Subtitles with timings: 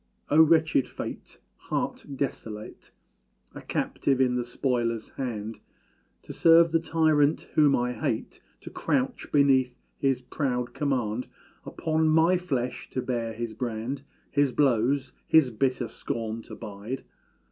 [0.31, 1.37] Oh, wretched fate!
[1.57, 2.89] heart desolate,
[3.53, 5.59] A captive in the spoiler's hand,
[6.23, 11.27] To serve the tyrant, whom I hate To crouch beneath his proud command
[11.67, 14.01] Upon my flesh to bear his brand
[14.31, 17.03] His blows, his bitter scorn to bide!